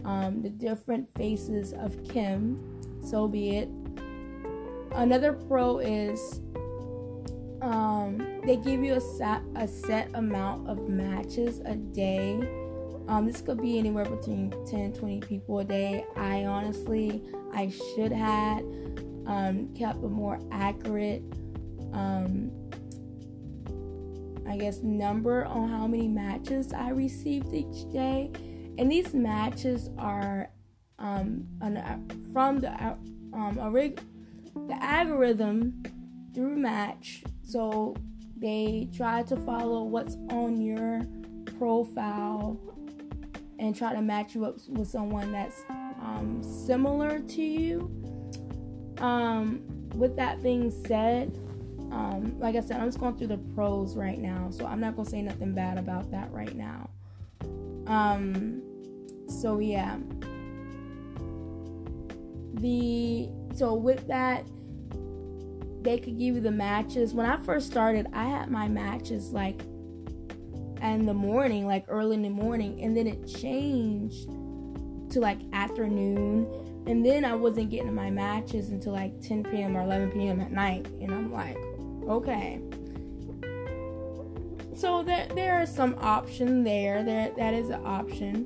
um, 0.05 0.41
the 0.41 0.49
different 0.49 1.07
faces 1.17 1.73
of 1.73 1.95
Kim. 2.09 2.59
So 3.03 3.27
be 3.27 3.57
it. 3.57 3.69
Another 4.93 5.33
pro 5.33 5.79
is 5.79 6.41
um, 7.61 8.41
they 8.45 8.57
give 8.57 8.83
you 8.83 8.93
a 8.93 9.01
set 9.01 9.41
a 9.55 9.67
set 9.67 10.09
amount 10.13 10.69
of 10.69 10.89
matches 10.89 11.59
a 11.65 11.75
day. 11.75 12.35
Um, 13.07 13.25
this 13.25 13.41
could 13.41 13.61
be 13.61 13.79
anywhere 13.79 14.05
between 14.05 14.51
10 14.65 14.93
20 14.93 15.21
people 15.21 15.59
a 15.59 15.63
day. 15.63 16.05
I 16.15 16.45
honestly 16.45 17.21
I 17.53 17.69
should 17.69 18.11
have 18.11 18.63
um, 19.27 19.73
kept 19.75 20.03
a 20.03 20.07
more 20.07 20.39
accurate 20.51 21.23
um, 21.93 22.51
I 24.47 24.57
guess 24.57 24.81
number 24.81 25.45
on 25.45 25.69
how 25.69 25.87
many 25.87 26.07
matches 26.07 26.71
I 26.71 26.89
received 26.89 27.53
each 27.53 27.91
day. 27.91 28.31
And 28.77 28.91
these 28.91 29.13
matches 29.13 29.89
are 29.97 30.49
um, 30.99 31.45
an, 31.61 32.29
from 32.31 32.61
the 32.61 32.71
um, 33.33 33.57
a 33.59 33.69
rig, 33.69 34.01
the 34.55 34.81
algorithm 34.81 35.83
through 36.33 36.55
Match 36.55 37.23
so 37.43 37.95
they 38.37 38.89
try 38.95 39.23
to 39.23 39.35
follow 39.37 39.83
what's 39.83 40.15
on 40.29 40.61
your 40.61 41.01
profile 41.57 42.59
and 43.57 43.75
try 43.75 43.93
to 43.93 44.01
match 44.01 44.35
you 44.35 44.45
up 44.45 44.57
with 44.69 44.87
someone 44.87 45.31
that's 45.31 45.61
um, 46.01 46.41
similar 46.43 47.19
to 47.19 47.41
you. 47.41 47.89
Um, 48.99 49.61
with 49.95 50.15
that 50.15 50.41
being 50.43 50.71
said, 50.85 51.31
um, 51.91 52.37
like 52.39 52.55
I 52.55 52.61
said, 52.61 52.79
I'm 52.79 52.87
just 52.87 52.99
going 52.99 53.15
through 53.15 53.27
the 53.27 53.37
pros 53.37 53.95
right 53.95 54.19
now, 54.19 54.49
so 54.51 54.65
I'm 54.65 54.79
not 54.79 54.95
gonna 54.95 55.09
say 55.09 55.21
nothing 55.21 55.53
bad 55.53 55.77
about 55.77 56.11
that 56.11 56.31
right 56.31 56.55
now. 56.55 56.89
Um, 57.87 58.61
so 59.27 59.59
yeah, 59.59 59.97
the 62.55 63.29
so 63.55 63.73
with 63.73 64.07
that, 64.07 64.45
they 65.81 65.97
could 65.97 66.19
give 66.19 66.35
you 66.35 66.41
the 66.41 66.51
matches. 66.51 67.13
When 67.13 67.25
I 67.25 67.37
first 67.37 67.67
started, 67.67 68.07
I 68.13 68.25
had 68.25 68.51
my 68.51 68.67
matches 68.67 69.31
like 69.31 69.61
in 70.81 71.05
the 71.05 71.13
morning, 71.13 71.65
like 71.65 71.85
early 71.87 72.15
in 72.15 72.21
the 72.21 72.29
morning, 72.29 72.81
and 72.81 72.95
then 72.95 73.07
it 73.07 73.27
changed 73.27 74.27
to 75.11 75.19
like 75.19 75.39
afternoon, 75.53 76.45
and 76.87 77.05
then 77.05 77.25
I 77.25 77.35
wasn't 77.35 77.69
getting 77.69 77.93
my 77.93 78.09
matches 78.09 78.69
until 78.69 78.93
like 78.93 79.21
10 79.21 79.43
p.m. 79.43 79.75
or 79.75 79.81
11 79.81 80.11
p.m. 80.11 80.39
at 80.39 80.51
night, 80.51 80.87
and 81.01 81.13
I'm 81.13 81.31
like, 81.31 81.57
okay. 82.07 82.61
So 84.75 85.03
there 85.03 85.27
there 85.35 85.61
is 85.61 85.73
some 85.73 85.95
option 85.99 86.63
there. 86.63 87.03
There 87.03 87.31
that 87.37 87.53
is 87.53 87.69
an 87.69 87.85
option. 87.85 88.45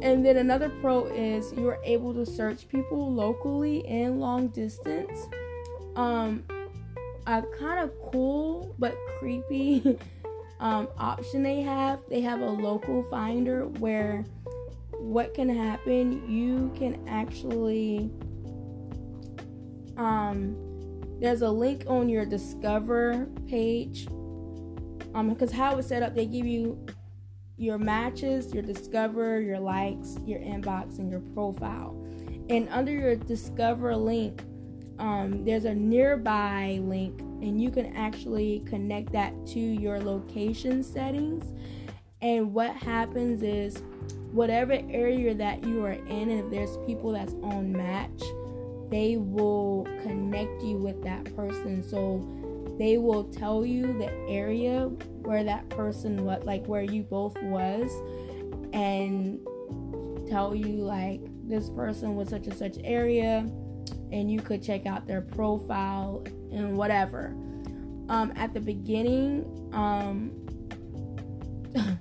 And 0.00 0.24
then 0.24 0.36
another 0.36 0.70
pro 0.80 1.06
is 1.06 1.52
you're 1.54 1.80
able 1.84 2.14
to 2.14 2.24
search 2.24 2.68
people 2.68 3.12
locally 3.12 3.84
and 3.86 4.20
long 4.20 4.46
distance 4.48 5.26
um 5.96 6.44
a 7.26 7.42
kind 7.58 7.80
of 7.80 7.90
cool 8.12 8.74
but 8.78 8.96
creepy 9.18 9.98
um, 10.60 10.88
option 10.96 11.42
they 11.42 11.60
have. 11.60 12.00
They 12.08 12.20
have 12.22 12.40
a 12.40 12.50
local 12.50 13.02
finder 13.04 13.66
where 13.66 14.24
what 15.08 15.32
can 15.34 15.48
happen, 15.48 16.28
you 16.30 16.72
can 16.76 17.06
actually 17.08 18.10
um, 19.96 20.56
there's 21.20 21.42
a 21.42 21.50
link 21.50 21.84
on 21.88 22.08
your 22.08 22.24
Discover 22.24 23.26
page. 23.48 24.06
Um, 25.14 25.30
because 25.30 25.50
how 25.50 25.76
it's 25.78 25.88
set 25.88 26.02
up, 26.02 26.14
they 26.14 26.26
give 26.26 26.46
you 26.46 26.86
your 27.56 27.78
matches, 27.78 28.54
your 28.54 28.62
Discover, 28.62 29.40
your 29.40 29.58
likes, 29.58 30.16
your 30.24 30.38
inbox, 30.38 30.98
and 30.98 31.10
your 31.10 31.20
profile. 31.20 31.96
And 32.48 32.68
under 32.68 32.92
your 32.92 33.16
Discover 33.16 33.96
link, 33.96 34.44
um, 35.00 35.44
there's 35.44 35.64
a 35.64 35.74
nearby 35.74 36.78
link, 36.82 37.20
and 37.20 37.60
you 37.60 37.70
can 37.70 37.96
actually 37.96 38.62
connect 38.66 39.12
that 39.12 39.32
to 39.48 39.58
your 39.58 39.98
location 40.00 40.84
settings. 40.84 41.44
And 42.20 42.54
what 42.54 42.74
happens 42.76 43.42
is, 43.42 43.82
whatever 44.32 44.72
area 44.90 45.34
that 45.34 45.64
you 45.64 45.84
are 45.84 45.92
in, 45.92 46.30
if 46.30 46.50
there's 46.50 46.76
people 46.86 47.12
that's 47.12 47.34
on 47.42 47.72
match, 47.72 48.22
they 48.90 49.16
will 49.16 49.86
connect 50.02 50.62
you 50.62 50.76
with 50.76 51.02
that 51.04 51.34
person. 51.36 51.82
So 51.82 52.26
they 52.78 52.96
will 52.98 53.24
tell 53.24 53.66
you 53.66 53.98
the 53.98 54.10
area 54.28 54.86
where 55.22 55.44
that 55.44 55.68
person 55.68 56.24
what 56.24 56.46
like 56.46 56.64
where 56.66 56.82
you 56.82 57.02
both 57.02 57.36
was 57.42 57.90
and 58.72 59.40
tell 60.28 60.54
you 60.54 60.76
like 60.76 61.20
this 61.48 61.68
person 61.70 62.14
was 62.14 62.28
such 62.28 62.46
and 62.46 62.56
such 62.56 62.76
area 62.84 63.38
and 64.12 64.30
you 64.30 64.40
could 64.40 64.62
check 64.62 64.86
out 64.86 65.06
their 65.06 65.20
profile 65.20 66.22
and 66.52 66.76
whatever. 66.76 67.34
Um, 68.08 68.32
at 68.36 68.54
the 68.54 68.60
beginning, 68.60 69.44
um, 69.72 70.32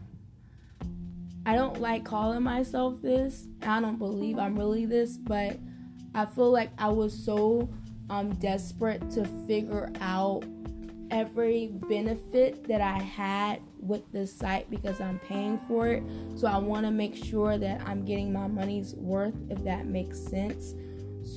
I 1.47 1.55
don't 1.55 1.79
like 1.79 2.03
calling 2.03 2.43
myself 2.43 3.01
this. 3.01 3.47
I 3.61 3.79
don't 3.79 3.97
believe 3.97 4.37
I'm 4.37 4.59
really 4.59 4.85
this, 4.85 5.15
but 5.15 5.57
I 6.13 6.25
feel 6.25 6.51
like 6.51 6.71
I 6.77 6.89
was 6.89 7.17
so 7.17 7.69
um, 8.09 8.33
desperate 8.35 9.09
to 9.11 9.23
figure 9.47 9.89
out 10.01 10.43
every 11.09 11.67
benefit 11.87 12.67
that 12.67 12.81
I 12.81 12.97
had 12.99 13.61
with 13.79 14.11
this 14.11 14.33
site 14.33 14.69
because 14.69 14.99
I'm 14.99 15.19
paying 15.19 15.57
for 15.69 15.87
it. 15.87 16.03
So 16.35 16.47
I 16.47 16.57
want 16.57 16.85
to 16.85 16.91
make 16.91 17.15
sure 17.15 17.57
that 17.57 17.79
I'm 17.87 18.03
getting 18.03 18.33
my 18.33 18.47
money's 18.47 18.93
worth, 18.95 19.35
if 19.49 19.63
that 19.63 19.85
makes 19.85 20.19
sense. 20.19 20.73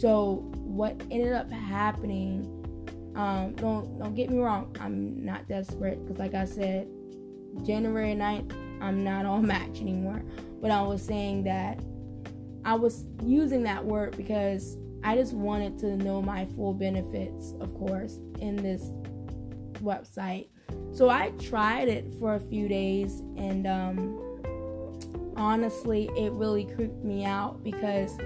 So 0.00 0.50
what 0.56 1.00
ended 1.12 1.34
up 1.34 1.48
happening, 1.52 3.12
um, 3.14 3.54
don't 3.54 3.96
don't 4.00 4.16
get 4.16 4.28
me 4.28 4.40
wrong, 4.40 4.76
I'm 4.80 5.24
not 5.24 5.46
desperate 5.46 6.02
because 6.02 6.18
like 6.18 6.34
I 6.34 6.46
said, 6.46 6.88
January 7.64 8.16
9th, 8.16 8.69
I'm 8.80 9.04
not 9.04 9.26
on 9.26 9.46
match 9.46 9.80
anymore. 9.80 10.22
But 10.60 10.70
I 10.70 10.82
was 10.82 11.02
saying 11.02 11.44
that 11.44 11.80
I 12.64 12.74
was 12.74 13.04
using 13.22 13.62
that 13.64 13.84
word 13.84 14.16
because 14.16 14.76
I 15.02 15.16
just 15.16 15.32
wanted 15.32 15.78
to 15.78 15.96
know 15.96 16.20
my 16.20 16.46
full 16.56 16.74
benefits, 16.74 17.54
of 17.60 17.74
course, 17.74 18.18
in 18.38 18.56
this 18.56 18.82
website. 19.82 20.48
So 20.92 21.08
I 21.08 21.30
tried 21.38 21.88
it 21.88 22.10
for 22.18 22.34
a 22.34 22.40
few 22.40 22.68
days 22.68 23.20
and 23.36 23.66
um, 23.66 24.20
honestly, 25.36 26.10
it 26.16 26.32
really 26.32 26.66
creeped 26.66 27.02
me 27.02 27.24
out 27.24 27.64
because 27.64 28.18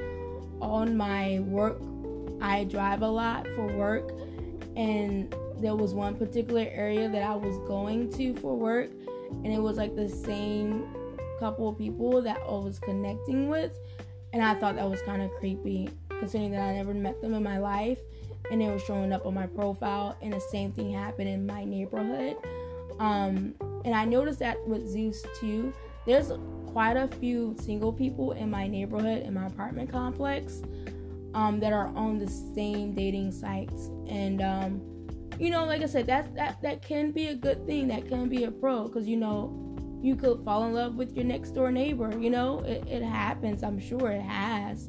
on 0.60 0.96
my 0.96 1.40
work, 1.40 1.80
I 2.40 2.64
drive 2.64 3.02
a 3.02 3.08
lot 3.08 3.46
for 3.54 3.66
work, 3.66 4.10
and 4.76 5.34
there 5.60 5.76
was 5.76 5.94
one 5.94 6.16
particular 6.16 6.66
area 6.70 7.08
that 7.08 7.22
I 7.22 7.34
was 7.34 7.56
going 7.68 8.12
to 8.14 8.34
for 8.34 8.56
work, 8.56 8.90
and 9.30 9.46
it 9.46 9.60
was 9.60 9.76
like 9.76 9.94
the 9.96 10.08
same 10.08 10.86
couple 11.38 11.68
of 11.68 11.78
people 11.78 12.22
that 12.22 12.38
I 12.38 12.50
was 12.50 12.78
connecting 12.78 13.48
with, 13.48 13.72
and 14.32 14.42
I 14.42 14.54
thought 14.54 14.76
that 14.76 14.88
was 14.88 15.02
kind 15.02 15.22
of 15.22 15.30
creepy 15.32 15.90
considering 16.18 16.52
that 16.52 16.60
I 16.60 16.72
never 16.72 16.94
met 16.94 17.20
them 17.20 17.34
in 17.34 17.42
my 17.42 17.58
life 17.58 17.98
and 18.50 18.60
they 18.60 18.68
were 18.68 18.78
showing 18.78 19.12
up 19.12 19.26
on 19.26 19.34
my 19.34 19.46
profile 19.46 20.16
and 20.22 20.32
the 20.32 20.40
same 20.40 20.70
thing 20.70 20.92
happened 20.92 21.28
in 21.28 21.46
my 21.46 21.64
neighborhood. 21.64 22.36
Um, 23.00 23.54
and 23.84 23.94
i 23.94 24.04
noticed 24.04 24.38
that 24.40 24.56
with 24.66 24.82
Zoosk 24.92 25.24
too 25.38 25.72
there's 26.06 26.32
quite 26.66 26.96
a 26.96 27.06
few 27.06 27.56
single 27.60 27.92
people 27.92 28.32
in 28.32 28.50
my 28.50 28.66
neighborhood 28.66 29.22
in 29.22 29.34
my 29.34 29.46
apartment 29.46 29.90
complex 29.90 30.62
um, 31.34 31.60
that 31.60 31.72
are 31.72 31.88
on 31.96 32.18
the 32.18 32.28
same 32.28 32.94
dating 32.94 33.32
sites 33.32 33.88
and 34.08 34.42
um, 34.42 34.80
you 35.38 35.50
know 35.50 35.64
like 35.64 35.82
i 35.82 35.86
said 35.86 36.06
that 36.06 36.34
that 36.34 36.60
that 36.62 36.82
can 36.82 37.10
be 37.10 37.28
a 37.28 37.34
good 37.34 37.66
thing 37.66 37.88
that 37.88 38.06
can 38.08 38.28
be 38.28 38.44
a 38.44 38.50
pro 38.50 38.88
because 38.88 39.06
you 39.06 39.16
know 39.16 39.60
you 40.02 40.14
could 40.14 40.38
fall 40.44 40.64
in 40.64 40.74
love 40.74 40.96
with 40.96 41.14
your 41.16 41.24
next 41.24 41.52
door 41.52 41.70
neighbor 41.70 42.16
you 42.18 42.30
know 42.30 42.60
it, 42.60 42.84
it 42.88 43.02
happens 43.02 43.62
i'm 43.62 43.78
sure 43.78 44.10
it 44.10 44.22
has 44.22 44.88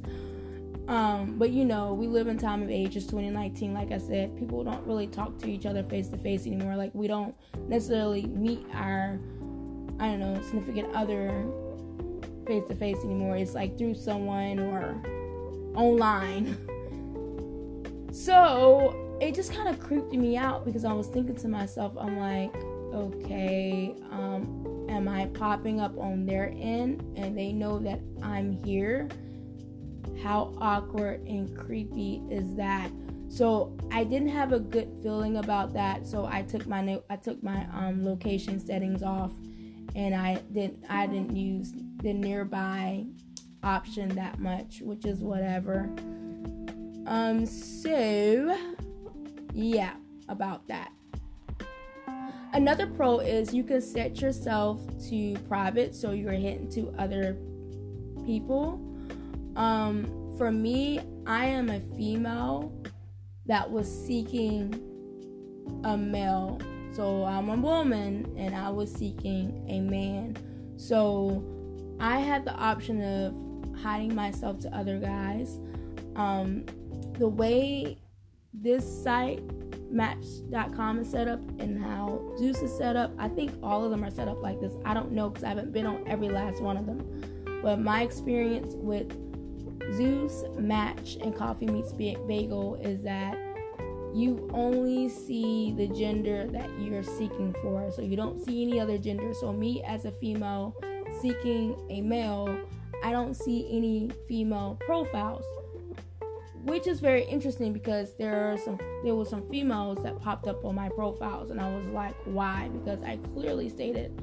um, 0.88 1.38
but 1.38 1.50
you 1.50 1.66
know, 1.66 1.94
we 1.94 2.08
live 2.08 2.28
in 2.28 2.38
time 2.38 2.62
of 2.62 2.70
age. 2.70 2.96
It's 2.96 3.08
2019. 3.08 3.74
Like 3.74 3.92
I 3.92 3.98
said, 3.98 4.38
people 4.38 4.64
don't 4.64 4.86
really 4.86 5.08
talk 5.08 5.38
to 5.40 5.50
each 5.50 5.66
other 5.66 5.82
face 5.84 6.10
to 6.10 6.18
face 6.18 6.46
anymore. 6.46 6.76
Like 6.76 6.94
we 6.94 7.08
don't 7.08 7.36
necessarily 7.68 8.28
meet 8.28 8.66
our, 8.74 9.20
I 10.00 10.08
don't 10.08 10.20
know, 10.20 10.42
significant 10.44 10.94
other 10.96 11.48
face 12.46 12.64
to 12.68 12.76
face 12.76 12.98
anymore. 13.04 13.36
It's 13.36 13.56
like 13.56 13.78
through 13.78 13.96
someone 13.96 14.60
or 14.60 15.02
online. 15.76 16.56
so 18.12 19.05
it 19.22 19.36
just 19.36 19.54
kind 19.54 19.68
of 19.68 19.80
creeped 19.80 20.14
me 20.14 20.38
out 20.38 20.66
because 20.66 20.86
I 20.86 20.94
was 20.94 21.08
thinking 21.08 21.36
to 21.38 21.48
myself, 21.48 21.94
I'm 22.00 22.18
like, 22.18 22.56
okay, 22.94 23.96
um, 24.12 24.88
am 24.90 25.08
I 25.08 25.26
popping 25.28 25.80
up 25.80 25.98
on 25.98 26.26
their 26.26 26.54
end 26.58 27.02
and 27.18 27.38
they 27.38 27.52
know 27.52 27.80
that 27.80 28.00
I'm 28.22 28.52
here? 28.52 29.10
how 30.22 30.54
awkward 30.60 31.22
and 31.28 31.56
creepy 31.56 32.22
is 32.30 32.56
that? 32.56 32.90
So 33.28 33.78
I 33.92 34.04
didn't 34.04 34.30
have 34.30 34.54
a 34.54 34.60
good 34.60 34.90
feeling 35.04 35.38
about 35.38 35.74
that. 35.74 36.08
So 36.08 36.26
I 36.26 36.44
took 36.44 36.68
my 36.68 37.00
I 37.10 37.16
took 37.16 37.42
my 37.44 37.68
um, 37.74 38.06
location 38.06 38.60
settings 38.66 39.04
off, 39.04 39.32
and 39.96 40.16
I 40.16 40.36
didn't 40.52 40.84
I 40.90 41.08
didn't 41.08 41.36
use 41.36 41.74
the 42.02 42.14
nearby 42.14 43.06
option 43.64 44.10
that 44.16 44.40
much, 44.40 44.82
which 44.82 45.06
is 45.06 45.20
whatever. 45.20 45.90
Um. 47.08 47.46
So 47.46 48.58
yeah, 49.56 49.94
about 50.28 50.68
that. 50.68 50.92
Another 52.54 52.88
pro 52.88 53.20
is 53.20 53.54
you 53.54 53.64
can 53.64 53.82
set 53.82 54.22
yourself 54.22 54.80
to 55.10 55.36
private, 55.48 55.96
so 55.96 56.12
you're 56.12 56.34
hidden 56.34 56.70
to 56.72 56.94
other 56.98 57.38
people. 58.26 58.82
Um, 59.56 60.34
for 60.38 60.52
me, 60.52 61.00
I 61.26 61.46
am 61.46 61.70
a 61.70 61.80
female 61.98 62.74
that 63.46 63.70
was 63.70 63.88
seeking 63.88 64.74
a 65.86 65.98
male. 65.98 66.60
So 66.94 67.26
I'm 67.26 67.50
a 67.50 67.56
woman 67.56 68.34
and 68.38 68.56
I 68.56 68.70
was 68.70 68.92
seeking 68.92 69.66
a 69.70 69.80
man. 69.80 70.38
So 70.78 71.44
I 72.00 72.20
had 72.20 72.46
the 72.46 72.54
option 72.54 73.02
of 73.02 73.82
hiding 73.82 74.16
myself 74.16 74.60
to 74.62 74.76
other 74.76 75.00
guys. 75.00 75.60
Um, 76.16 76.66
the 77.18 77.28
way 77.28 77.98
this 78.62 79.04
site 79.04 79.42
match.com 79.92 81.00
is 81.00 81.10
set 81.10 81.28
up 81.28 81.40
and 81.60 81.82
how 81.82 82.22
Zoosk 82.40 82.64
is 82.64 82.78
set 82.78 82.96
up, 82.96 83.12
I 83.18 83.30
think 83.30 83.52
all 83.64 83.84
of 83.84 83.92
them 83.92 84.04
are 84.04 84.12
set 84.12 84.28
up 84.28 84.42
like 84.42 84.60
this. 84.60 84.74
I 84.84 84.94
don't 84.94 85.12
know 85.12 85.30
because 85.30 85.44
I 85.44 85.50
haven't 85.50 85.72
been 85.72 85.86
on 85.86 86.04
every 86.08 86.30
last 86.30 86.62
one 86.62 86.78
of 86.78 86.86
them. 86.86 87.62
But 87.62 87.80
my 87.80 88.02
experience 88.02 88.74
with 88.76 89.10
Zoosk, 89.98 90.58
Match, 90.58 91.18
and 91.22 91.36
Coffee 91.36 91.68
Meets 91.68 91.94
Bagel 91.94 92.76
is 92.76 93.04
that 93.04 93.38
you 94.14 94.50
only 94.54 95.10
see 95.10 95.74
the 95.76 95.88
gender 95.88 96.48
that 96.48 96.70
you're 96.80 97.04
seeking 97.04 97.54
for. 97.62 97.92
So 97.92 98.02
you 98.02 98.16
don't 98.16 98.44
see 98.46 98.64
any 98.64 98.80
other 98.80 98.98
gender. 98.98 99.34
So, 99.34 99.52
me 99.52 99.84
as 99.84 100.06
a 100.06 100.12
female 100.12 100.76
seeking 101.22 101.76
a 101.90 102.02
male, 102.02 102.58
I 103.04 103.12
don't 103.12 103.36
see 103.36 103.68
any 103.70 104.12
female 104.28 104.80
profiles. 104.86 105.44
Which 106.66 106.88
is 106.88 107.00
very 107.00 107.24
interesting 107.24 107.74
because 107.74 108.16
there 108.18 108.52
are 108.52 108.58
some 108.58 108.78
there 109.04 109.16
were 109.16 109.26
some 109.26 109.48
females 109.50 110.04
that 110.04 110.20
popped 110.22 110.48
up 110.48 110.66
on 110.66 110.76
my 110.76 110.90
profiles 110.90 111.52
and 111.52 111.62
I 111.62 111.70
was 111.70 111.86
like, 111.88 112.16
why? 112.26 112.70
Because 112.74 113.02
I 113.04 113.18
clearly 113.34 113.70
stated 113.70 114.22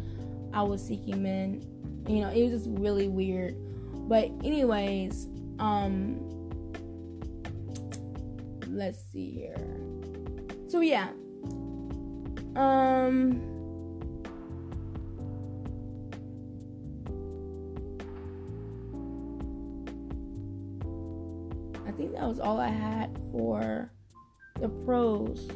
I 0.52 0.62
was 0.62 0.84
seeking 0.86 1.22
men. 1.22 1.64
You 2.08 2.20
know, 2.20 2.30
it 2.30 2.50
was 2.50 2.64
just 2.64 2.78
really 2.78 3.08
weird. 3.08 3.56
But 4.08 4.24
anyways, 4.44 5.28
um 5.58 6.28
let's 8.68 8.98
see 9.12 9.30
here 9.30 9.54
so 10.66 10.80
yeah 10.80 11.08
um 12.56 13.51
that 22.22 22.28
was 22.28 22.38
all 22.38 22.60
I 22.60 22.68
had 22.68 23.10
for 23.32 23.90
the 24.60 24.68
pros 24.68 25.48